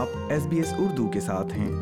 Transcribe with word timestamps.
آپ 0.00 0.08
S 0.30 0.46
B 0.46 0.56
S 0.56 0.72
Urdu 0.78 1.10
کے 1.10 1.20
ساتھ 1.20 1.46
ہیں۔ 1.46 1.72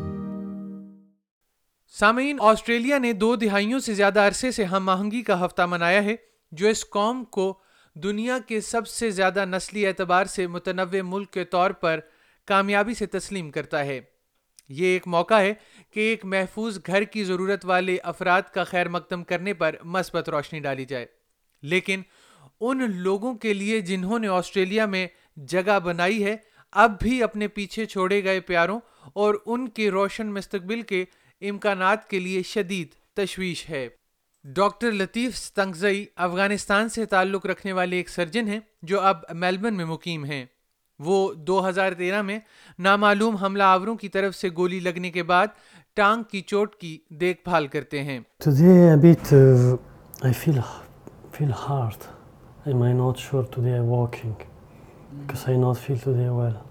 سامعین، 1.87 2.37
آسٹریلیا 2.39 2.97
نے 2.97 3.13
دو 3.13 3.35
دہائیوں 3.35 3.79
سے 3.79 3.93
زیادہ 3.93 4.19
عرصے 4.19 4.51
سے 4.51 4.63
ہم 4.63 4.89
آہنگی 4.89 5.21
کا 5.21 5.45
ہفتہ 5.45 5.61
منایا 5.61 6.03
ہے، 6.03 6.15
جو 6.51 6.67
اس 6.67 6.89
قوم 6.89 7.23
کو 7.23 7.59
دنیا 7.95 8.37
کے 8.47 8.61
سب 8.61 8.87
سے 8.87 9.11
زیادہ 9.11 9.45
نسلی 9.45 9.87
اعتبار 9.87 10.25
سے 10.25 10.47
متنوع 10.47 11.01
ملک 11.03 11.31
کے 11.31 11.43
طور 11.45 11.71
پر 11.71 11.99
کامیابی 12.45 12.93
سے 12.93 13.05
تسلیم 13.05 13.51
کرتا 13.51 13.85
ہے۔ 13.85 14.01
یہ 14.69 14.85
ایک 14.85 15.07
موقع 15.07 15.39
ہے 15.39 15.53
کہ 15.93 15.99
ایک 15.99 16.25
محفوظ 16.25 16.79
گھر 16.87 17.03
کی 17.03 17.23
ضرورت 17.23 17.65
والے 17.65 17.97
افراد 18.03 18.41
کا 18.41 18.63
خیر 18.63 18.87
مقدم 18.87 19.23
کرنے 19.23 19.53
پر 19.53 19.75
مثبت 19.83 20.29
روشنی 20.29 20.59
ڈالی 20.59 20.85
جائے۔ 20.85 21.05
لیکن 21.61 22.01
ان 22.59 22.97
لوگوں 22.97 23.33
کے 23.33 23.53
لیے 23.53 23.81
جنہوں 23.81 24.19
نے 24.19 24.27
آسٹریلیا 24.27 24.85
میں 24.85 25.07
جگہ 25.37 25.79
بنائی 25.79 26.25
ہے 26.25 26.37
اب 26.71 26.91
بھی 27.01 27.23
اپنے 27.23 27.47
پیچھے 27.47 27.85
چھوڑے 27.85 28.23
گئے 28.23 28.39
پیاروں 28.39 28.79
اور 29.13 29.35
ان 29.45 29.69
کے 29.69 29.91
روشن 29.91 30.33
مستقبل 30.33 30.81
کے 30.81 31.05
امکانات 31.41 32.09
کے 32.09 32.19
لیے 32.19 32.43
شدید 32.43 32.87
تشویش 33.15 33.69
ہے۔ 33.69 33.89
ڈاکٹر 34.43 34.91
لطیف 34.91 35.37
ستنگزئی 35.37 36.05
افغانستان 36.15 36.89
سے 36.89 37.05
تعلق 37.05 37.45
رکھنے 37.45 37.71
والے 37.71 37.95
ایک 37.95 38.09
سرجن 38.09 38.47
ہیں 38.47 38.59
جو 38.81 39.01
اب 39.01 39.17
میلبرن 39.33 39.73
میں 39.73 39.85
مقیم 39.85 40.25
ہیں۔ 40.25 40.45
وہ 40.99 41.33
دو 41.33 41.69
ہزار 41.69 41.91
تیرہ 41.91 42.21
میں 42.21 42.39
نامعلوم 42.79 43.35
حملہ 43.35 43.63
آوروں 43.63 43.95
کی 43.95 44.09
طرف 44.09 44.35
سے 44.35 44.49
گولی 44.57 44.79
لگنے 44.79 45.11
کے 45.11 45.23
بعد 45.23 45.47
ٹانگ 45.93 46.23
کی 46.23 46.41
چوٹ 46.41 46.75
کی 46.75 46.97
دیکھ 47.09 47.41
بھال 47.43 47.67
کرتے 47.67 48.03
ہیں۔ 48.03 48.19
Today 48.49 48.89
because 55.17 55.47
I 55.47 55.57
not 55.57 55.77
feel 55.77 56.07
today 56.07 56.29
well. 56.29 56.63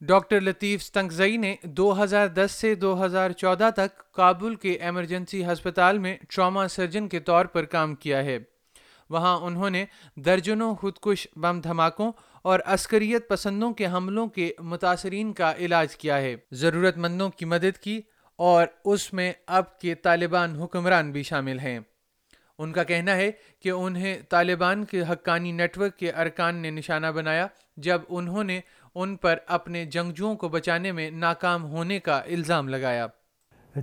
Doctor 0.00 0.40
Latif 0.40 0.82
Stanikzai 0.82 1.36
نے 1.36 1.56
دو 1.62 2.02
ہزار 2.02 2.26
دس 2.26 2.52
سے 2.52 2.74
دو 2.74 3.04
ہزار 3.04 3.30
چودہ 3.30 3.70
تک 3.76 4.12
کابل 4.12 4.54
کے 4.54 4.72
ایمرجنسی 4.72 5.46
ہسپتال 5.46 5.98
میں 5.98 6.16
ٹراما 6.28 6.68
سرجن 6.68 7.08
کے 7.08 7.20
طور 7.20 7.44
پر 7.44 7.64
کام 7.64 7.94
کیا 7.94 8.24
ہے۔ 8.24 8.38
وہاں 9.10 9.36
انہوں 9.36 9.70
نے 9.70 9.84
درجنوں 10.16 10.74
خودکش 10.74 11.28
بم 11.36 11.60
دھماکوں 11.60 12.12
اور 12.42 12.60
عسکریت 12.66 13.28
پسندوں 13.28 13.72
کے 13.72 13.86
حملوں 13.86 14.26
کے 14.26 14.52
متاثرین 14.58 15.32
کا 15.32 15.52
علاج 15.58 15.96
کیا 15.96 16.16
ہے۔ 16.16 16.36
ضرورت 16.52 16.96
مندوں 16.96 17.30
کی 17.30 17.44
مدد 17.44 17.78
کی 17.78 18.00
اور 18.36 18.66
اس 18.84 19.12
میں 19.12 19.32
اب 19.46 19.78
کے 19.78 19.94
طالبان 19.94 20.60
حکمران 20.60 21.12
بھی 21.12 21.22
شامل 21.22 21.58
ہیں۔ 21.58 21.80
ان 22.58 22.72
کا 22.72 22.82
کہنا 22.84 23.16
ہے 23.16 23.30
کہ 23.62 23.70
انہیں 23.70 24.16
طالبان 24.30 24.84
کے 24.90 25.02
حقانی 25.10 25.52
نیٹ 25.52 25.78
ورک 25.78 25.96
کے 25.98 26.10
ارکان 26.10 26.56
نے 26.62 26.70
نشانہ 26.70 27.06
بنایا 27.14 27.46
جب 27.86 28.00
انہوں 28.08 28.44
نے 28.44 28.60
ان 28.94 29.16
پر 29.16 29.38
اپنے 29.56 29.84
جنگجوؤں 29.92 30.34
کو 30.36 30.48
بچانے 30.48 30.92
میں 30.92 31.10
ناکام 31.10 31.64
ہونے 31.70 31.98
کا 32.00 32.20
الزام 32.26 32.68
لگایا 32.68 33.06
I 33.76 33.78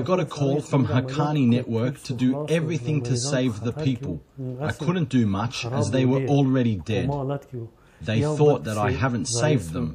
got 0.00 0.20
a 0.20 0.26
call 0.26 0.60
from 0.60 0.84
Haqqani 0.88 1.40
Network 1.48 1.96
to 2.04 2.14
do 2.14 2.28
everything 2.48 3.00
to 3.02 3.16
save 3.16 3.58
the 3.60 3.72
people. 3.78 4.14
I 4.68 4.70
couldn't 4.82 5.08
do 5.08 5.22
much 5.26 5.64
as 5.78 5.90
they 5.90 6.04
were 6.04 6.20
already 6.28 6.76
dead. 6.90 7.10
They 8.00 8.20
thought 8.20 8.62
that 8.64 8.78
I 8.78 8.92
haven't 8.92 9.32
saved 9.32 9.72
them. 9.72 9.88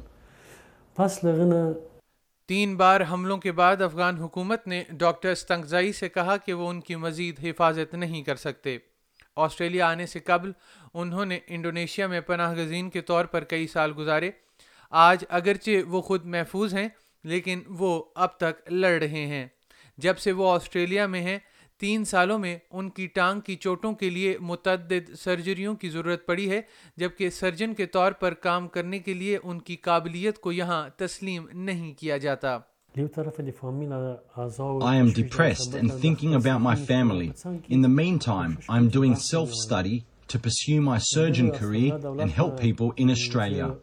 تین 2.46 2.76
بار 2.76 3.00
حملوں 3.10 3.38
کے 3.38 3.52
بعد 3.52 3.82
افغان 3.82 4.16
حکومت 4.16 4.66
نے 4.66 4.84
ڈاکٹر 4.90 5.30
استنگزائی 5.30 5.92
سے 5.92 6.08
کہا 6.08 6.36
کہ 6.36 6.52
وہ 6.52 6.68
ان 6.68 6.80
کی 6.80 6.96
مزید 6.96 7.40
حفاظت 7.42 7.94
نہیں 7.94 8.22
کر 8.22 8.36
سکتے۔ 8.36 8.78
آسٹریلیا 9.36 9.88
آنے 9.88 10.06
سے 10.06 10.18
قبل 10.18 10.52
انہوں 10.94 11.24
نے 11.24 11.38
انڈونیشیا 11.46 12.06
میں 12.06 12.20
پناہ 12.20 12.54
گزین 12.54 12.90
کے 12.90 13.00
طور 13.00 13.24
پر 13.24 13.44
کئی 13.44 13.66
سال 13.66 13.92
گزارے۔ 13.96 14.30
آج 14.90 15.24
اگرچہ 15.28 15.70
وہ 15.88 16.00
خود 16.00 16.26
محفوظ 16.26 16.74
ہیں، 16.74 16.88
لیکن 17.24 17.60
وہ 17.68 18.04
اب 18.14 18.36
تک 18.36 18.72
لڑ 18.72 19.02
رہے 19.02 19.26
ہیں۔ 19.26 19.46
جب 19.98 20.18
سے 20.18 20.32
وہ 20.32 20.54
آسٹریلیا 20.54 21.06
میں 21.06 21.20
ہیں 21.20 21.38
تین 21.82 22.04
سالوں 22.04 22.38
میں 22.38 22.56
ان 22.70 22.90
کی 22.90 23.06
ٹانگ 23.14 23.40
کی 23.40 23.54
چوٹوں 23.60 23.92
کے 24.00 24.10
لیے 24.10 24.36
متعدد 24.40 25.14
سرجریوں 25.18 25.74
کی 25.74 25.88
ضرورت 25.90 26.26
پڑی 26.26 26.50
ہے 26.50 26.60
جبکہ 26.96 27.30
سرجن 27.30 27.74
کے 27.74 27.86
طور 27.86 28.12
پر 28.20 28.34
کام 28.42 28.68
کرنے 28.68 28.98
کے 28.98 29.14
لیے 29.14 29.38
ان 29.42 29.60
کی 29.60 29.76
قابلیت 29.82 30.38
کو 30.38 30.52
یہاں 30.52 30.88
تسلیم 30.96 31.48
نہیں 31.54 31.92
کیا 32.00 32.16
جاتا 32.16 32.58
I 32.94 34.96
am 34.96 35.10
depressed 35.10 35.74
and 35.74 35.92
thinking 35.94 36.34
about 36.34 36.60
my 36.60 36.74
family. 36.88 37.32
In 37.68 37.80
the 37.80 37.90
meantime, 37.90 38.58
I 38.68 38.76
am 38.76 38.90
doing 38.90 39.18
self-study 39.18 40.04
to 40.28 40.38
pursue 40.38 40.82
my 40.82 40.98
surgeon 41.04 41.50
career 41.52 41.98
and 42.18 42.32
help 42.32 42.60
people 42.60 42.92
in 42.96 43.10
Australia. 43.10 43.76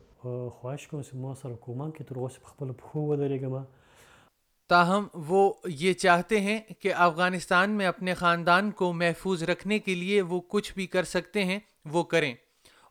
تاہم 4.69 5.05
وہ 5.27 5.51
یہ 5.65 5.93
چاہتے 5.93 6.39
ہیں 6.39 6.59
کہ 6.81 6.93
افغانستان 6.99 7.71
میں 7.71 7.87
اپنے 7.87 8.13
خاندان 8.13 8.71
کو 8.71 8.91
محفوظ 8.93 9.43
رکھنے 9.43 9.79
کے 9.79 9.95
لیے 9.95 10.21
وہ 10.21 10.39
کچھ 10.47 10.71
بھی 10.75 10.85
کر 10.87 11.03
سکتے 11.03 11.43
ہیں 11.43 11.59
وہ 11.85 12.03
کریں 12.05 12.33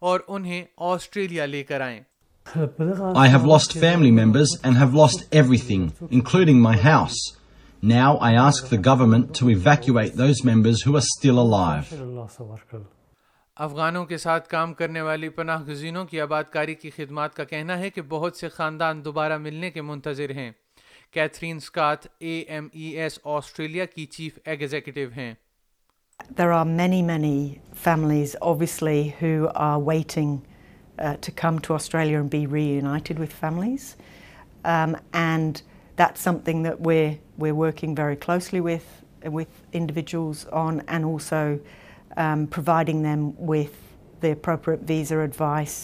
اور 0.03 0.21
انہیں 0.28 0.65
آسٹریلیا 0.87 1.47
لے 1.47 1.62
کر 1.62 1.81
آئیں 1.81 2.00
I 3.17 3.27
have 3.27 3.44
lost 3.44 3.75
family 3.75 4.11
members 4.12 4.53
and 4.59 4.77
have 4.77 4.94
lost 4.94 5.25
everything, 5.33 5.83
including 6.11 6.62
my 6.62 6.77
house. 6.78 7.19
Now 7.83 8.17
I 8.19 8.31
ask 8.34 8.69
the 8.69 8.78
government 8.81 9.34
to 9.34 9.50
evacuate 9.50 10.15
those 10.17 10.43
members 10.44 10.83
who 10.83 10.94
are 10.94 11.06
still 11.06 11.41
alive. 11.41 11.93
افغانوں 13.56 14.05
کے 14.05 14.17
ساتھ 14.19 14.49
کام 14.49 14.72
کرنے 14.75 15.00
والی 15.00 15.28
پناہ 15.37 15.62
گزینوں 15.62 16.05
کی 16.05 16.21
آباد 16.21 16.44
کاری 16.53 16.75
کی 16.75 16.91
خدمات 16.91 17.34
کا 17.34 17.44
کہنا 17.44 17.78
ہے 17.78 17.91
کہ 17.91 18.03
بہت 18.09 18.37
سے 18.37 18.49
خاندان 18.49 19.05
دوبارہ 19.05 19.38
ملنے 19.38 19.71
کے 19.71 19.83
منتظر 19.83 20.31
ہیں 20.31 20.50
Catherine 21.13 21.57
Scott 21.57 22.07
A 22.19 22.39
M 22.49 22.67
E 22.73 22.87
S 22.97 23.19
Australia 23.25 23.85
کی 23.95 24.05
چیف 24.07 24.39
ایگزیکٹو 24.45 25.01
ہیں 25.17 25.33
there 26.39 26.51
are 26.53 26.65
many 26.67 27.01
many 27.03 27.55
families 27.83 28.35
obviously 28.41 29.09
who 29.23 29.47
are 29.55 29.79
waiting 29.87 30.37
to 30.97 31.33
come 31.37 31.59
to 31.63 31.75
Australia 31.75 32.23
be 32.33 32.45
reunited 32.65 33.21
with 33.21 33.35
families 33.41 33.95
and 34.65 35.59
that 35.99 36.19
something 36.45 36.67
we 36.87 37.01
we 37.39 37.51
working 37.53 37.99
very 37.99 38.17
closely 38.27 38.61
with 38.61 39.27
with 39.27 39.61
individuals 39.73 40.47
on 40.63 40.79
and 40.87 41.05
also 41.05 41.45
providing 42.51 43.05
them 43.05 43.29
with 43.49 44.23
the 44.23 44.35
proper 44.43 44.75
visa 44.89 45.21
advice 45.21 45.81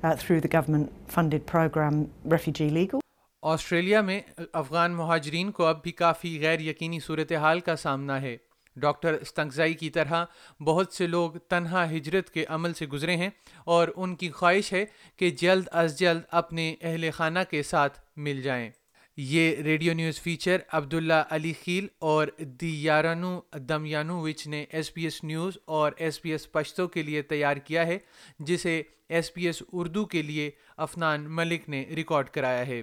through 0.00 0.38
the 0.38 0.48
government 0.52 1.12
funded 1.12 1.46
programme 1.46 2.02
refugee 2.30 2.68
legal 2.68 3.00
Australia 3.42 4.00
میں 4.00 4.20
افغان 4.52 4.92
مہاجرین 4.92 5.50
کو 5.50 5.66
اب 5.66 5.82
بھی 5.82 5.92
کافی 5.92 6.40
غیر 6.40 6.60
یقینی 6.60 7.00
صورتحال 7.00 7.60
کا 7.60 7.76
سامنا 7.76 8.22
ہے۔ 8.22 8.36
ڈاکٹر 8.76 9.12
استنگزائی 9.12 9.74
کی 9.74 9.90
طرح 9.90 10.24
بہت 10.64 10.92
سے 10.92 11.06
لوگ 11.06 11.30
تنہا 11.48 11.90
ہجرت 11.90 12.30
کے 12.30 12.44
عمل 12.48 12.74
سے 12.74 12.86
گزرے 12.86 13.16
ہیں 13.16 13.30
اور 13.64 13.88
ان 13.96 14.14
کی 14.16 14.30
خواہش 14.30 14.72
ہے 14.72 14.84
کہ 15.16 15.30
جلد 15.30 15.68
از 15.72 15.98
جلد 15.98 16.20
اپنے 16.30 16.74
اہل 16.80 17.10
خانہ 17.10 17.38
کے 17.50 17.62
ساتھ 17.62 18.00
مل 18.16 18.42
جائیں۔ 18.42 18.70
یہ 19.16 19.56
radio 19.56 19.94
news 19.94 20.20
feature 20.20 20.58
Abdullah 20.72 21.22
Ali 21.30 21.52
Khel 21.64 21.86
اور 21.98 22.28
دی 22.38 22.82
یارانو 22.84 23.40
دمیانو 23.52 24.20
وچ 24.20 24.46
نے 24.46 24.64
ایس 24.70 24.94
پی 24.94 25.02
ایس 25.04 25.24
نیوز 25.24 25.58
اور 25.64 25.92
ایس 25.96 26.22
پی 26.22 26.30
ایس 26.30 26.52
پشتو 26.52 26.88
کے 26.88 27.02
لیے 27.02 27.22
تیار 27.22 27.56
کیا 27.56 27.86
ہے، 27.86 27.98
جسے 28.38 28.82
ایس 29.08 29.34
پی 29.34 29.46
ایس 29.46 29.62
اردو 29.72 30.04
کے 30.04 30.22
لیے 30.22 30.50
افنان 30.76 31.24
ملک 31.28 31.68
نے 31.68 31.84
ریکارڈ 31.96 32.28
کرایا 32.28 32.66
ہے۔ 32.66 32.82